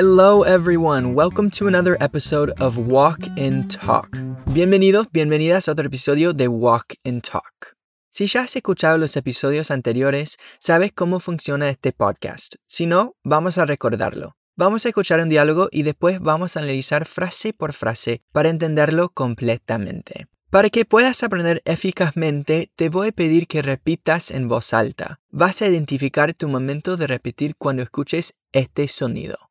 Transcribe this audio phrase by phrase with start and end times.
[0.00, 1.16] Hello, everyone.
[1.16, 4.16] Welcome to another episode of Walk and Talk.
[4.46, 7.74] Bienvenidos, bienvenidas a otro episodio de Walk and Talk.
[8.08, 12.54] Si ya has escuchado los episodios anteriores, sabes cómo funciona este podcast.
[12.64, 14.36] Si no, vamos a recordarlo.
[14.54, 19.08] Vamos a escuchar un diálogo y después vamos a analizar frase por frase para entenderlo
[19.08, 20.28] completamente.
[20.48, 25.18] Para que puedas aprender eficazmente, te voy a pedir que repitas en voz alta.
[25.30, 29.47] Vas a identificar tu momento de repetir cuando escuches este sonido.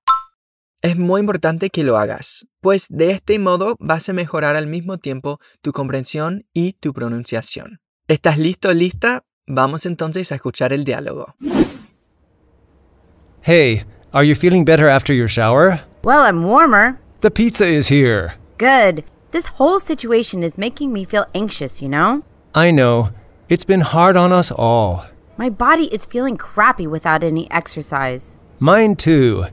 [0.84, 5.00] Es muy importante que lo hagas, pues de este modo vas a mejorar al mismo
[5.00, 7.80] tiempo tu comprensión y tu pronunciación.
[8.08, 9.23] ¿Estás listo, lista?
[9.48, 11.34] Vamos entonces a escuchar el diálogo.
[13.41, 15.81] Hey, are you feeling better after your shower?
[16.03, 17.00] Well, I'm warmer.
[17.22, 18.36] The pizza is here.
[18.59, 19.03] Good.
[19.31, 22.22] This whole situation is making me feel anxious, you know?
[22.53, 23.09] I know.
[23.50, 25.05] It's been hard on us all.
[25.38, 28.38] My body is feeling crappy without any exercise.
[28.59, 29.48] Mine too.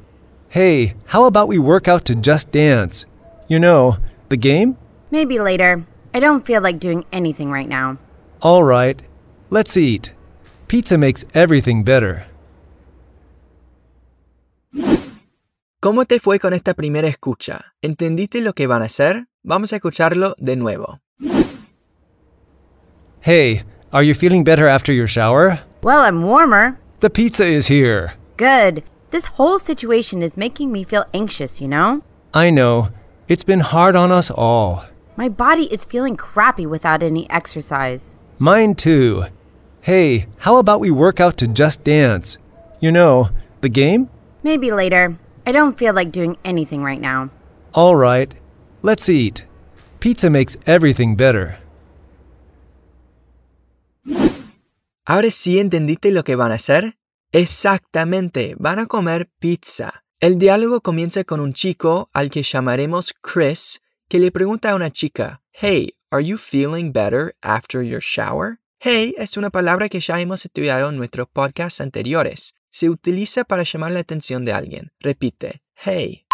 [0.55, 3.07] Hey, how about we work out to Just Dance?
[3.49, 4.77] You know, the game?
[5.11, 5.85] Maybe later.
[6.15, 7.99] I don't feel like doing anything right now.
[8.41, 9.03] All right.
[9.51, 10.13] Let's eat.
[10.69, 12.27] Pizza makes everything better.
[15.83, 17.75] ¿Cómo te fue con esta primera escucha?
[17.83, 19.27] ¿Entendiste lo que van a hacer?
[19.43, 21.01] Vamos a escucharlo de nuevo.
[23.23, 25.65] Hey, are you feeling better after your shower?
[25.83, 26.79] Well, I'm warmer.
[27.01, 28.15] The pizza is here.
[28.37, 28.85] Good.
[29.15, 32.03] This whole situation is making me feel anxious, you know?
[32.35, 32.89] I know.
[33.29, 34.87] It's been hard on us all.
[35.15, 38.17] My body is feeling crappy without any exercise.
[38.41, 39.27] Mine too.
[39.83, 42.39] Hey, how about we work out to Just Dance?
[42.81, 44.11] You know, the game?
[44.43, 45.17] Maybe later.
[45.47, 47.31] I don't feel like doing anything right now.
[47.73, 48.35] All right.
[48.83, 49.45] Let's eat.
[50.01, 51.59] Pizza makes everything better.
[55.07, 56.95] ¿Ahora sí entendiste lo que van a hacer?
[57.35, 60.05] Exactamente, van a comer pizza.
[60.21, 64.93] El diálogo comienza con un chico al que llamaremos Chris, que le pregunta a una
[64.93, 68.61] chica, Hey, are you feeling better after your shower?
[68.79, 72.55] Hey es una palabra que ya hemos estudiado en nuestros podcasts anteriores.
[72.71, 74.93] Se utiliza para llamar la atención de alguien.
[75.01, 76.27] Repite, hey.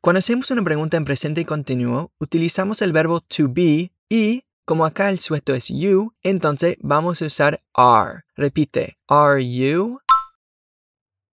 [0.00, 5.08] Cuando hacemos una pregunta en presente continuo, utilizamos el verbo to be y, como acá
[5.10, 8.24] el sujeto es you, entonces vamos a usar are.
[8.36, 10.00] Repite, are you?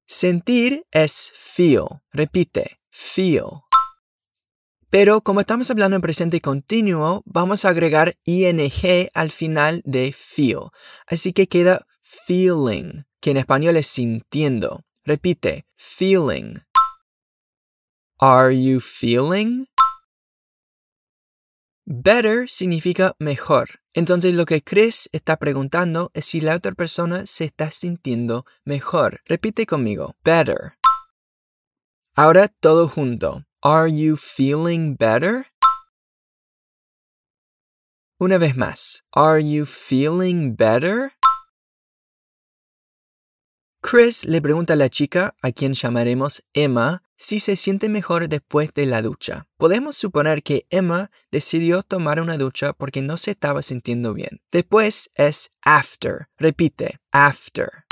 [0.05, 2.03] Sentir es feel.
[2.11, 3.63] Repite, feel.
[4.91, 8.59] Pero como estamos hablando en presente continuo, vamos a agregar ing
[9.15, 10.69] al final de feel.
[11.07, 14.83] Así que queda feeling, que en español es sintiendo.
[15.03, 16.59] Repite, feeling.
[18.19, 19.65] Are you feeling?
[21.85, 23.81] Better significa mejor.
[23.93, 29.21] Entonces lo que Chris está preguntando es si la otra persona se está sintiendo mejor.
[29.25, 30.15] Repite conmigo.
[30.23, 30.77] Better.
[32.15, 33.43] Ahora todo junto.
[33.61, 35.47] Are you feeling better?
[38.17, 39.03] Una vez más.
[39.11, 41.13] Are you feeling better?
[43.81, 48.73] Chris le pregunta a la chica, a quien llamaremos Emma, si se siente mejor después
[48.73, 49.47] de la ducha.
[49.55, 54.41] Podemos suponer que Emma decidió tomar una ducha porque no se estaba sintiendo bien.
[54.51, 56.27] Después es after.
[56.37, 57.85] Repite, after.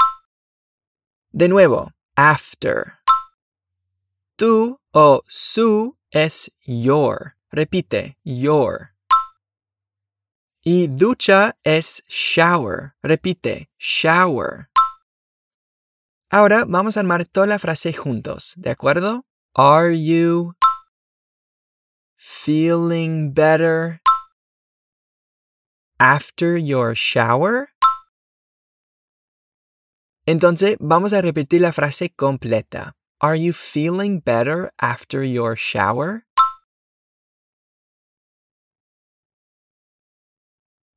[1.31, 2.95] De nuevo, after.
[4.35, 7.35] Tú o su es your.
[7.51, 8.89] Repite, your.
[10.61, 12.95] Y ducha es shower.
[13.01, 14.67] Repite, shower.
[16.33, 19.25] Ahora vamos a armar toda la frase juntos, ¿de acuerdo?
[19.53, 20.53] Are you
[22.15, 23.99] feeling better
[25.99, 27.73] after your shower?
[30.25, 32.93] Entonces vamos a repetir la frase completa.
[33.19, 36.27] Are you feeling better after your shower?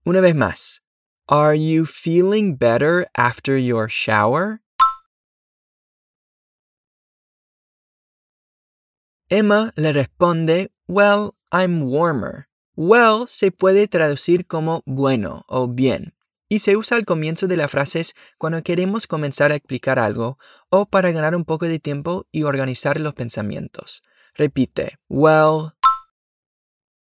[0.06, 0.80] Una vez más.
[1.26, 4.63] Are you feeling better after your shower?
[9.34, 12.46] Emma le responde, Well, I'm warmer.
[12.76, 16.14] Well se puede traducir como bueno o bien,
[16.48, 20.38] y se usa al comienzo de las frases cuando queremos comenzar a explicar algo
[20.70, 24.04] o para ganar un poco de tiempo y organizar los pensamientos.
[24.36, 25.72] Repite, well.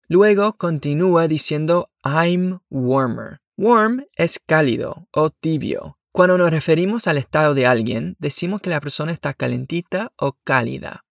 [0.07, 3.41] Luego continúa diciendo I'm warmer.
[3.57, 5.99] Warm es cálido o tibio.
[6.13, 11.05] Cuando nos referimos al estado de alguien, decimos que la persona está calentita o cálida.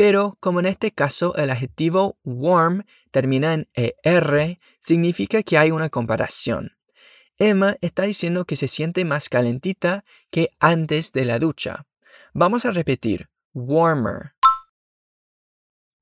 [0.00, 5.90] Pero como en este caso el adjetivo warm termina en ER, significa que hay una
[5.90, 6.72] comparación.
[7.36, 11.84] Emma está diciendo que se siente más calentita que antes de la ducha.
[12.32, 14.32] Vamos a repetir, warmer.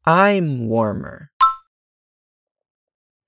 [0.06, 1.33] I'm warmer.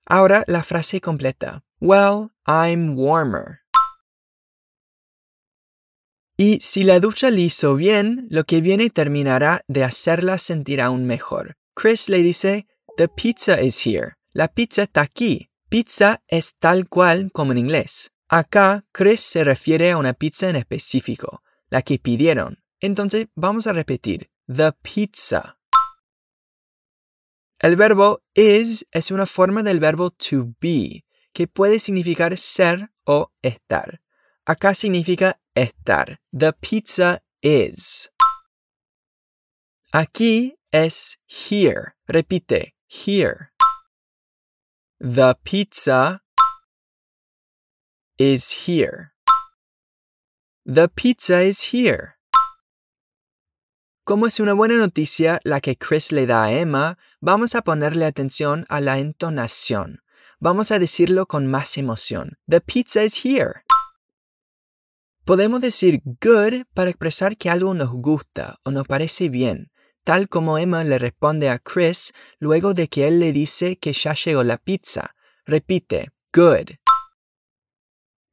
[0.07, 1.65] Ahora la frase completa.
[1.81, 3.60] Well, I'm warmer.
[6.41, 11.05] Y si la ducha le hizo bien, lo que viene terminará de hacerla sentir aún
[11.05, 11.59] mejor.
[11.75, 12.67] Chris le dice,
[12.97, 14.15] The pizza is here.
[14.33, 15.51] La pizza está aquí.
[15.69, 18.13] Pizza es tal cual como en inglés.
[18.27, 22.63] Acá, Chris se refiere a una pizza en específico, la que pidieron.
[22.81, 24.31] Entonces, vamos a repetir.
[24.47, 25.59] The pizza.
[27.59, 31.05] El verbo is es una forma del verbo to be,
[31.35, 34.01] que puede significar ser o estar.
[34.47, 36.19] Acá significa estar.
[36.33, 38.09] The pizza is.
[39.93, 41.95] Aquí es here.
[42.09, 43.51] Repite, here.
[45.01, 46.21] The pizza
[48.19, 49.13] is here.
[50.67, 52.17] The pizza is here.
[54.05, 58.05] Como es una buena noticia la que Chris le da a Emma, vamos a ponerle
[58.05, 60.03] atención a la entonación.
[60.39, 62.37] Vamos a decirlo con más emoción.
[62.49, 63.65] The pizza is here.
[65.31, 69.71] Podemos decir good para expresar que algo nos gusta o nos parece bien,
[70.03, 74.13] tal como Emma le responde a Chris luego de que él le dice que ya
[74.15, 75.15] llegó la pizza.
[75.47, 76.71] Repite, good.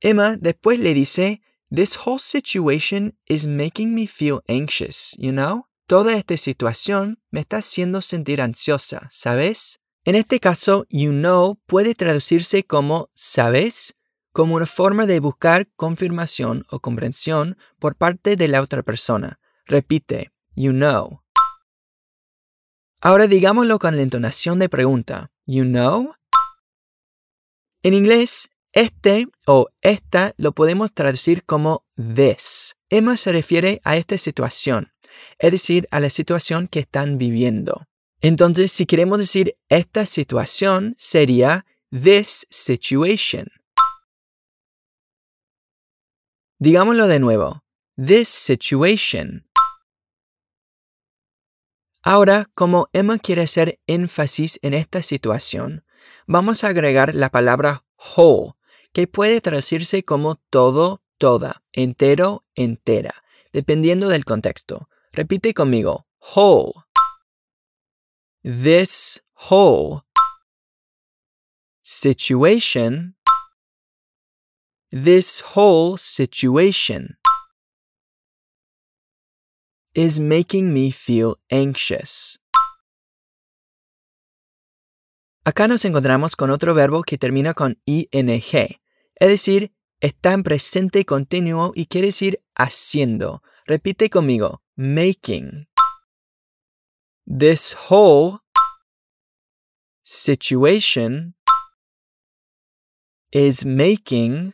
[0.02, 5.68] Emma después le dice, This whole situation is making me feel anxious, you know?
[5.86, 9.80] Toda esta situación me está haciendo sentir ansiosa, ¿sabes?
[10.04, 13.97] En este caso, you know puede traducirse como ¿sabes?
[14.38, 19.40] Como una forma de buscar confirmación o comprensión por parte de la otra persona.
[19.66, 21.24] Repite, you know.
[23.02, 25.32] Ahora digámoslo con la entonación de pregunta.
[25.48, 26.14] You know?
[27.82, 32.76] En inglés, este o esta lo podemos traducir como this.
[32.92, 34.92] Emma se refiere a esta situación,
[35.40, 37.88] es decir, a la situación que están viviendo.
[38.22, 43.48] Entonces, si queremos decir esta situación, sería this situation.
[46.60, 47.64] Digámoslo de nuevo.
[47.98, 49.48] This situation.
[52.02, 55.86] Ahora, como Emma quiere hacer énfasis en esta situación,
[56.26, 58.54] vamos a agregar la palabra whole,
[58.92, 64.90] que puede traducirse como todo, toda, entero, entera, dependiendo del contexto.
[65.12, 66.74] Repite conmigo, whole.
[68.42, 70.02] This whole
[71.84, 73.16] situation.
[74.90, 77.18] This whole situation
[79.94, 82.40] is making me feel anxious.
[85.44, 91.04] Acá nos encontramos con otro verbo que termina con ing, es decir, está en presente
[91.04, 93.44] continuo y quiere decir haciendo.
[93.66, 95.68] Repite conmigo, making.
[97.26, 98.40] This whole
[100.02, 101.36] situation
[103.34, 104.54] is making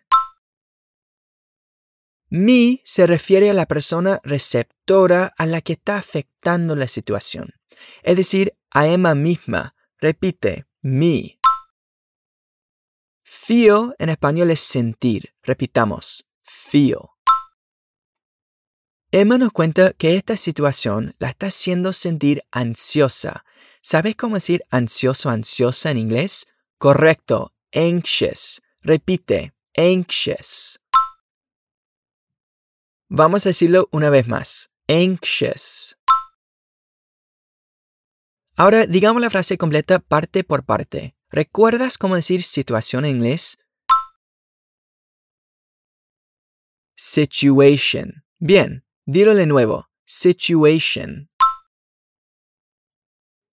[2.34, 7.54] me se refiere a la persona receptora a la que está afectando la situación,
[8.02, 9.76] es decir, a Emma misma.
[10.00, 11.38] Repite, me.
[13.22, 15.36] Feel en español es sentir.
[15.44, 16.98] Repitamos, feel.
[19.12, 23.46] Emma nos cuenta que esta situación la está haciendo sentir ansiosa.
[23.80, 26.48] ¿Sabes cómo decir ansioso, ansiosa en inglés?
[26.80, 28.64] Correcto, anxious.
[28.82, 30.80] Repite, anxious.
[33.16, 34.72] Vamos a decirlo una vez más.
[34.88, 35.96] Anxious.
[38.58, 41.16] Ahora digamos la frase completa parte por parte.
[41.30, 43.60] ¿Recuerdas cómo decir situación en inglés?
[46.98, 48.26] Situation.
[48.40, 49.92] Bien, dilo de nuevo.
[50.06, 51.30] Situation.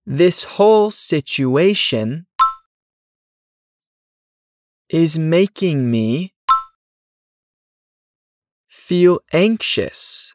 [0.06, 2.28] This whole situation
[4.88, 6.34] is making me
[8.90, 10.34] feel anxious.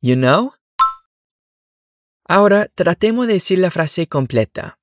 [0.00, 0.54] You know?
[2.26, 4.78] Ahora tratemos de decir la frase completa.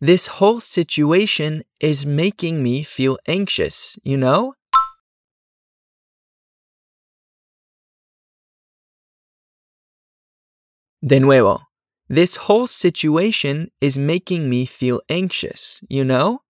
[0.00, 4.54] This whole situation is making me feel anxious, you know?
[11.00, 11.68] De nuevo.
[12.08, 16.40] This whole situation is making me feel anxious, you know?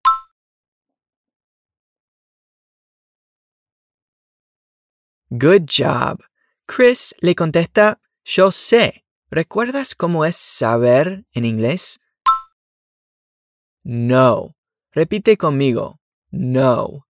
[5.36, 6.22] Good job.
[6.64, 9.04] Chris le contesta, yo sé.
[9.30, 11.98] ¿Recuerdas cómo es saber en inglés?
[13.82, 14.54] No.
[14.92, 15.98] Repite conmigo.
[16.30, 17.08] No.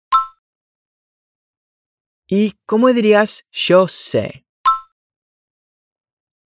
[2.28, 4.46] ¿Y cómo dirías yo sé?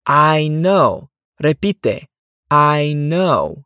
[0.08, 1.12] I know.
[1.38, 2.10] Repite,
[2.50, 3.66] I know.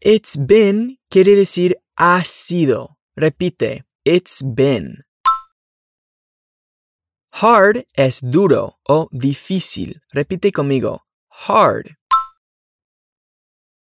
[0.00, 2.96] It's been quiere decir ha sido.
[3.16, 5.05] Repite, it's been.
[7.38, 10.00] Hard es duro o difícil.
[10.10, 11.98] Repite conmigo, hard.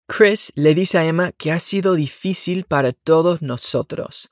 [0.09, 4.30] Chris le dice a Emma que ha sido difícil para todos nosotros.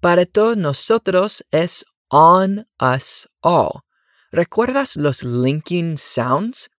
[0.00, 3.82] Para todos nosotros es on us all.
[4.30, 6.70] ¿Recuerdas los linking sounds?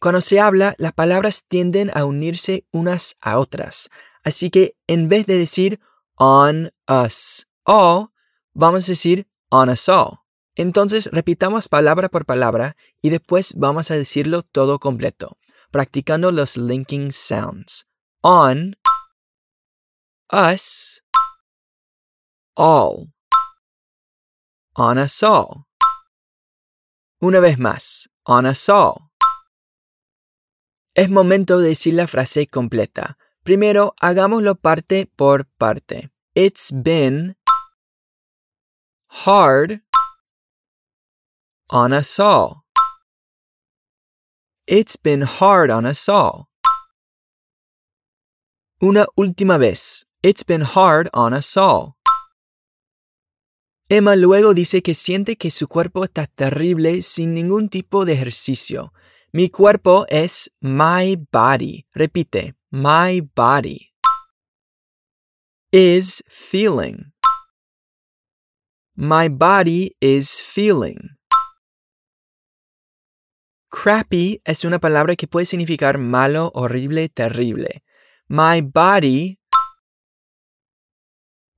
[0.00, 3.90] Cuando se habla, las palabras tienden a unirse unas a otras.
[4.22, 5.78] Así que en vez de decir
[6.16, 8.08] on us all,
[8.54, 10.23] vamos a decir on us all.
[10.56, 15.36] Entonces repitamos palabra por palabra y después vamos a decirlo todo completo,
[15.70, 17.86] practicando los linking sounds.
[18.20, 18.76] On,
[20.32, 21.02] us,
[22.54, 23.12] all.
[24.74, 25.66] On us all.
[27.20, 29.10] Una vez más, on us all.
[30.94, 33.18] Es momento de decir la frase completa.
[33.42, 36.10] Primero, hagámoslo parte por parte.
[36.34, 37.36] It's been
[39.08, 39.82] hard
[41.74, 42.62] on us all.
[44.66, 46.48] It's been hard on us all.
[48.80, 50.06] Una última vez.
[50.22, 51.96] It's been hard on us all.
[53.90, 58.92] Emma luego dice que siente que su cuerpo está terrible sin ningún tipo de ejercicio.
[59.32, 61.86] Mi cuerpo es my body.
[61.92, 63.90] Repite, my body.
[65.72, 67.12] Is feeling.
[68.96, 71.16] My body is feeling.
[73.74, 77.82] Crappy es una palabra que puede significar malo, horrible, terrible.
[78.28, 79.40] My body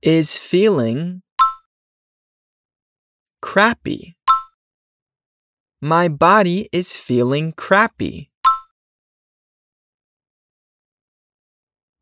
[0.01, 1.21] is feeling
[3.39, 4.17] crappy.
[5.79, 8.31] My body is feeling crappy.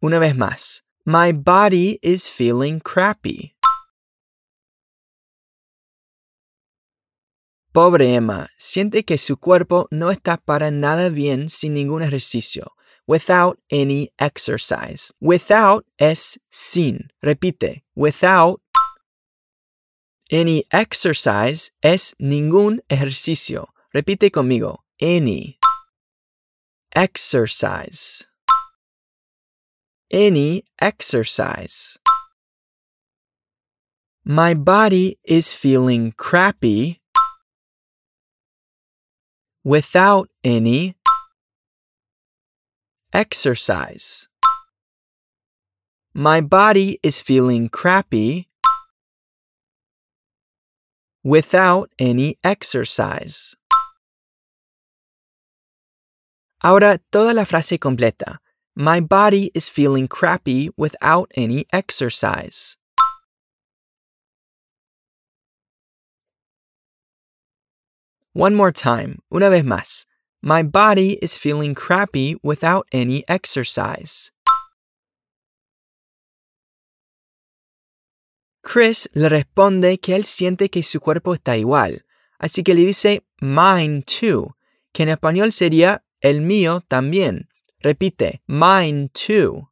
[0.01, 0.81] Una vez más.
[1.05, 3.54] My body is feeling crappy.
[7.75, 12.71] Pobre Emma, siente que su cuerpo no está para nada bien sin ningún ejercicio.
[13.05, 15.11] Without any exercise.
[15.19, 17.09] Without es sin.
[17.21, 17.83] Repite.
[17.93, 18.61] Without
[20.31, 23.67] any exercise es ningún ejercicio.
[23.93, 24.85] Repite conmigo.
[25.01, 25.59] Any
[26.95, 28.23] exercise.
[30.09, 31.99] Any exercise.
[34.23, 37.01] My body is feeling crappy
[39.65, 40.95] without any
[43.11, 44.27] exercise.
[46.13, 48.47] My body is feeling crappy
[51.23, 53.55] without any exercise.
[56.63, 58.37] Ahora toda la frase completa.
[58.75, 62.77] My body is feeling crappy without any exercise.
[68.37, 70.07] One more time, una vez más.
[70.41, 74.29] My body is feeling crappy without any exercise.
[78.61, 82.03] Chris le responde que él siente que su cuerpo está igual,
[82.37, 84.57] así que le dice mine too,
[84.91, 87.47] que en español sería el mío también.
[87.79, 89.71] Repite, mine too.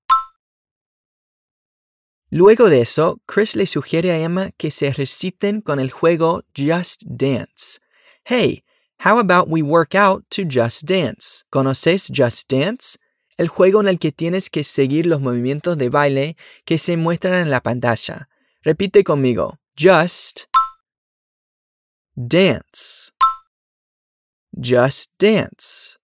[2.30, 7.04] Luego de eso, Chris le sugiere a Emma que se reciten con el juego Just
[7.06, 7.83] Dance.
[8.26, 8.64] Hey,
[9.00, 11.44] how about we work out to Just Dance?
[11.52, 12.98] ¿Conoces Just Dance?
[13.38, 17.34] El juego en el que tienes que seguir los movimientos de baile que se muestran
[17.34, 18.30] en la pantalla.
[18.64, 19.58] Repite conmigo.
[19.76, 20.46] Just
[22.16, 23.12] dance.
[24.58, 25.98] Just dance.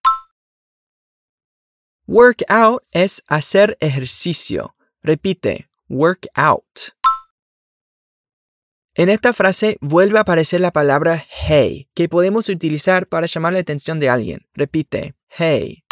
[2.06, 4.74] Work out es hacer ejercicio.
[5.02, 5.68] Repite.
[5.88, 6.92] Work out.
[9.00, 13.60] En esta frase vuelve a aparecer la palabra hey, que podemos utilizar para llamar la
[13.60, 14.46] atención de alguien.
[14.52, 15.84] Repite, hey.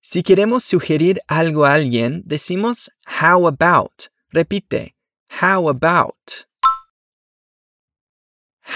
[0.00, 2.90] Si queremos sugerir algo a alguien, decimos
[3.22, 4.08] how about.
[4.32, 4.96] Repite,
[5.40, 6.48] how about.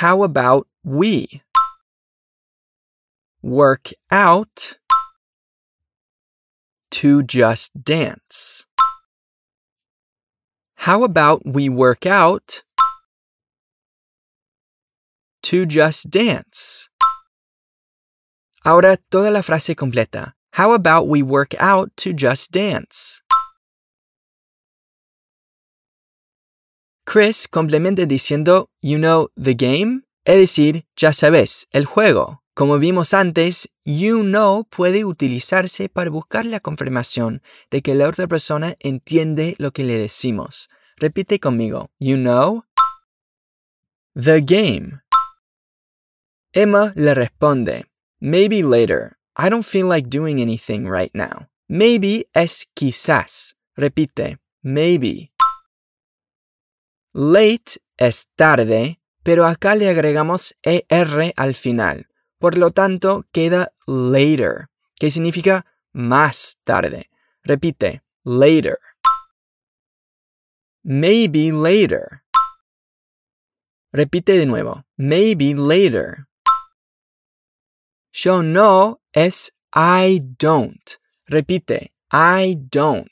[0.00, 1.42] How about we?
[3.42, 4.78] Work out
[6.90, 8.68] to just dance.
[10.86, 12.62] How about we work out
[15.42, 16.88] to just dance?
[18.62, 20.36] Ahora toda la frase completa.
[20.52, 23.22] How about we work out to just dance?
[27.04, 32.40] Chris complementa diciendo, you know, the game, es decir, ya sabes, el juego.
[32.54, 38.26] Como vimos antes, you know puede utilizarse para buscar la confirmación de que la otra
[38.26, 40.68] persona entiende lo que le decimos.
[40.98, 41.90] Repite conmigo.
[41.98, 42.64] You know.
[44.14, 45.00] The game.
[46.52, 47.86] Emma le responde.
[48.20, 49.16] Maybe later.
[49.36, 51.48] I don't feel like doing anything right now.
[51.68, 53.54] Maybe es quizás.
[53.76, 54.38] Repite.
[54.62, 55.32] Maybe.
[57.12, 62.08] Late es tarde, pero acá le agregamos ER al final.
[62.38, 67.10] Por lo tanto, queda later, que significa más tarde.
[67.42, 68.78] Repite, later.
[70.82, 72.22] Maybe later.
[73.92, 76.28] Repite de nuevo, maybe later.
[78.12, 80.98] Yo no es I don't.
[81.26, 83.06] Repite, I don't.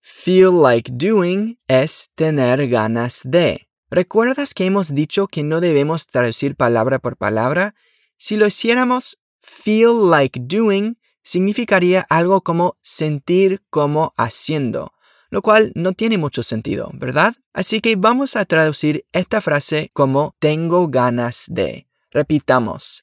[0.00, 3.68] Feel like doing es tener ganas de.
[3.90, 7.76] ¿Recuerdas que hemos dicho que no debemos traducir palabra por palabra?
[8.16, 14.92] Si lo hiciéramos, feel like doing significaría algo como sentir como haciendo,
[15.30, 17.34] lo cual no tiene mucho sentido, ¿verdad?
[17.52, 21.86] Así que vamos a traducir esta frase como tengo ganas de.
[22.10, 22.95] Repitamos,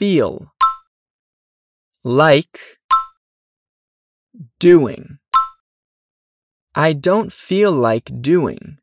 [0.00, 0.54] feel
[2.02, 2.58] like
[4.58, 5.18] doing.
[6.74, 8.78] I don't feel like doing.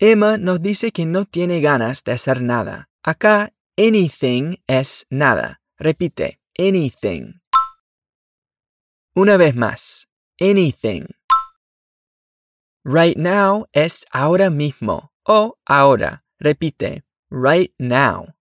[0.00, 2.88] Emma nos dice que no tiene ganas de hacer nada.
[3.04, 5.60] Acá, anything es nada.
[5.78, 7.42] Repite, anything.
[9.14, 10.08] Una vez más,
[10.40, 11.06] anything.
[12.84, 16.24] Right now es ahora mismo o ahora.
[16.40, 18.34] Repite, right now.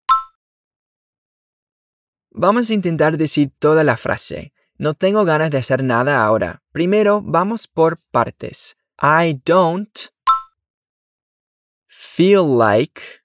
[2.35, 4.53] Vamos a intentar decir toda la frase.
[4.79, 6.63] No tengo ganas de hacer nada ahora.
[6.71, 8.75] Primero, vamos por partes.
[8.99, 10.11] I don't
[11.87, 13.21] feel like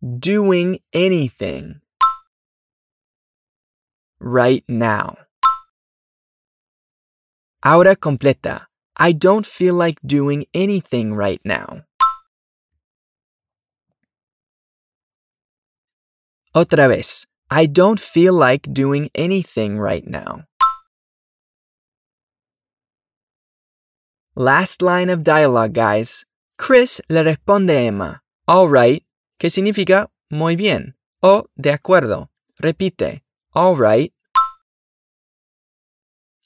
[0.00, 1.82] doing anything
[4.18, 5.18] right now.
[7.62, 8.70] Ahora completa.
[8.96, 11.84] I don't feel like doing anything right now.
[16.54, 17.26] Otra vez.
[17.50, 20.44] I don't feel like doing anything right now.
[24.34, 26.24] Last line of dialogue, guys.
[26.58, 29.04] Chris le responde a Emma, all right,
[29.38, 32.30] que significa muy bien o de acuerdo.
[32.58, 33.22] Repite,
[33.54, 34.12] all right.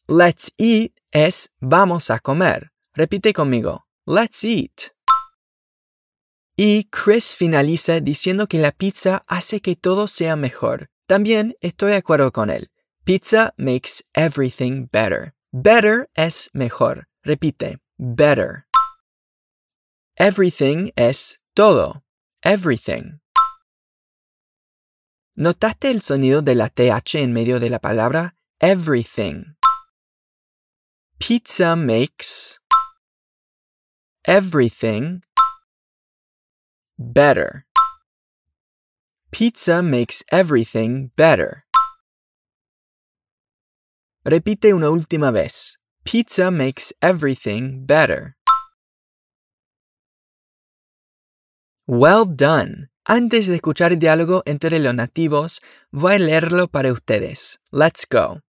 [0.06, 2.70] Let's eat es vamos a comer.
[2.94, 4.92] Repite conmigo, let's eat.
[6.56, 10.90] Y Chris finaliza diciendo que la pizza hace que todo sea mejor.
[11.06, 12.70] También estoy de acuerdo con él.
[13.04, 15.34] Pizza makes everything better.
[15.52, 17.08] Better es mejor.
[17.24, 18.66] Repite, better.
[20.16, 22.04] Everything es todo.
[22.42, 23.20] Everything.
[25.34, 28.36] ¿Notaste el sonido de la TH en medio de la palabra?
[28.60, 29.56] Everything.
[31.18, 32.58] Pizza makes
[34.26, 35.22] everything
[37.02, 37.66] better.
[39.30, 41.64] Pizza makes everything better.
[44.24, 45.78] Repite una última vez.
[46.04, 48.36] Pizza makes everything better.
[51.86, 52.88] Well done.
[53.04, 55.60] Antes de escuchar el diálogo entre los nativos,
[55.90, 57.58] voy a leerlo para ustedes.
[57.72, 58.40] Let's go.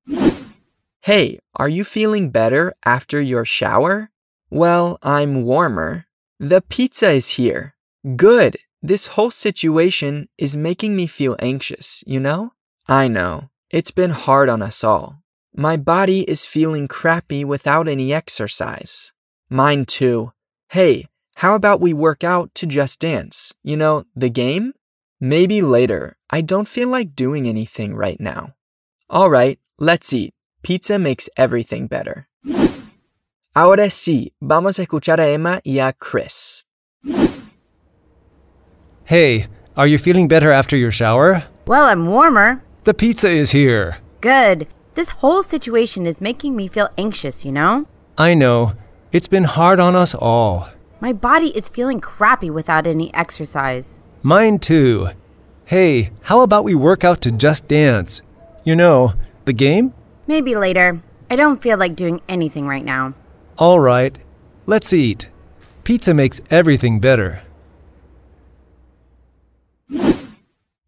[1.02, 4.12] Hey, are you feeling better after your shower?
[4.52, 6.06] Well, I'm warmer.
[6.40, 7.73] The pizza is here.
[8.04, 8.58] Good.
[8.82, 12.52] This whole situation is making me feel anxious, you know?
[12.86, 13.50] I know.
[13.70, 15.22] It's been hard on us all.
[15.56, 19.14] My body is feeling crappy without any exercise.
[19.50, 20.34] Mine too.
[20.68, 23.54] Hey, how about we work out to Just Dance?
[23.64, 24.74] You know, the game?
[25.22, 26.18] Maybe later.
[26.30, 28.54] I don't feel like doing anything right now.
[29.10, 30.34] All right, let's eat.
[30.62, 32.28] Pizza makes everything better.
[33.56, 36.66] Ahora sí, vamos a escuchar a Emma y a Chris.
[39.06, 41.44] Hey, are you feeling better after your shower?
[41.68, 42.64] Well, I'm warmer.
[42.86, 43.98] The pizza is here.
[44.22, 44.66] Good.
[44.96, 47.86] This whole situation is making me feel anxious, you know?
[48.18, 48.74] I know.
[49.12, 50.70] It's been hard on us all.
[51.02, 54.00] My body is feeling crappy without any exercise.
[54.22, 55.10] Mine too.
[55.66, 58.22] Hey, how about we work out to Just Dance?
[58.64, 59.14] You know,
[59.44, 59.94] the game?
[60.28, 61.02] Maybe later.
[61.30, 63.16] I don't feel like doing anything right now.
[63.58, 64.16] All right.
[64.66, 65.28] Let's eat.
[65.84, 67.42] Pizza makes everything better.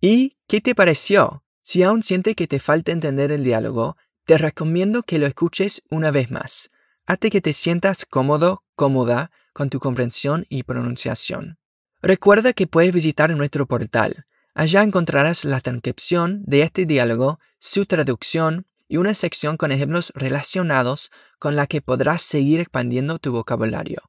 [0.01, 1.43] ¿Y qué te pareció?
[1.61, 6.11] Si aún siente que te falta entender el diálogo, te recomiendo que lo escuches una
[6.11, 6.71] vez más,
[7.05, 11.57] hasta que te sientas cómodo, cómoda con tu comprensión y pronunciación.
[12.01, 14.25] Recuerda que puedes visitar nuestro portal.
[14.53, 21.11] Allá encontrarás la transcripción de este diálogo, su traducción y una sección con ejemplos relacionados
[21.39, 24.03] con la que podrás seguir expandiendo tu vocabulario.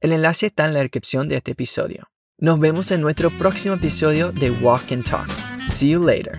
[0.00, 2.10] El enlace está en la descripción de este episodio.
[2.38, 5.26] Nos vemos en nuestro próximo episodio de Walk and Talk.
[5.66, 6.38] See you later.